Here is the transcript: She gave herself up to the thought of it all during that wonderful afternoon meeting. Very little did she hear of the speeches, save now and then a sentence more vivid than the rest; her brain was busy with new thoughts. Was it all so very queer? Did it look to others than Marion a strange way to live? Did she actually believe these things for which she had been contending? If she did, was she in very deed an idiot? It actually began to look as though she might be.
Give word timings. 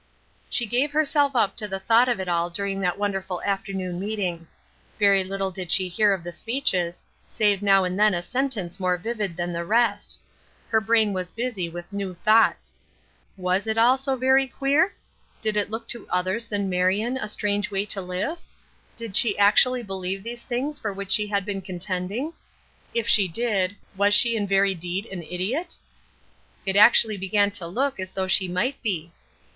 She 0.49 0.65
gave 0.65 0.93
herself 0.93 1.35
up 1.35 1.55
to 1.57 1.67
the 1.67 1.79
thought 1.79 2.09
of 2.09 2.19
it 2.19 2.27
all 2.27 2.49
during 2.49 2.79
that 2.81 2.97
wonderful 2.97 3.39
afternoon 3.43 3.99
meeting. 3.99 4.47
Very 4.97 5.23
little 5.23 5.51
did 5.51 5.71
she 5.71 5.89
hear 5.89 6.11
of 6.11 6.23
the 6.23 6.31
speeches, 6.31 7.03
save 7.27 7.61
now 7.61 7.83
and 7.83 7.99
then 7.99 8.15
a 8.15 8.23
sentence 8.23 8.79
more 8.79 8.97
vivid 8.97 9.37
than 9.37 9.53
the 9.53 9.63
rest; 9.63 10.17
her 10.69 10.81
brain 10.81 11.13
was 11.13 11.29
busy 11.31 11.69
with 11.69 11.93
new 11.93 12.15
thoughts. 12.15 12.75
Was 13.37 13.67
it 13.67 13.77
all 13.77 13.95
so 13.95 14.15
very 14.15 14.47
queer? 14.47 14.95
Did 15.39 15.55
it 15.55 15.69
look 15.69 15.87
to 15.89 16.09
others 16.09 16.47
than 16.47 16.67
Marion 16.67 17.15
a 17.15 17.27
strange 17.27 17.69
way 17.69 17.85
to 17.85 18.01
live? 18.01 18.39
Did 18.97 19.15
she 19.15 19.37
actually 19.37 19.83
believe 19.83 20.23
these 20.23 20.41
things 20.41 20.79
for 20.79 20.91
which 20.91 21.11
she 21.11 21.27
had 21.27 21.45
been 21.45 21.61
contending? 21.61 22.33
If 22.91 23.07
she 23.07 23.27
did, 23.27 23.75
was 23.95 24.15
she 24.15 24.35
in 24.35 24.47
very 24.47 24.73
deed 24.73 25.05
an 25.11 25.21
idiot? 25.21 25.77
It 26.65 26.75
actually 26.75 27.17
began 27.17 27.51
to 27.51 27.67
look 27.67 27.99
as 27.99 28.13
though 28.13 28.25
she 28.27 28.47
might 28.47 28.81
be. 28.81 29.11